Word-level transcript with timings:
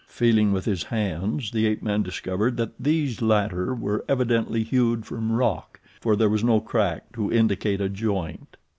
Feeling 0.07 0.51
with 0.51 0.65
his 0.65 0.85
hands, 0.85 1.51
the 1.51 1.67
ape 1.67 1.83
man 1.83 2.01
discovered 2.01 2.57
that 2.57 2.71
these 2.79 3.21
latter 3.21 3.75
were 3.75 4.03
evidently 4.09 4.63
hewed 4.63 5.05
from 5.05 5.31
rock, 5.31 5.79
for 5.99 6.15
there 6.15 6.27
was 6.27 6.43
no 6.43 6.59
crack 6.59 7.11
to 7.13 7.31
indicate 7.31 7.79
a 7.79 7.87
joint. 7.87 8.57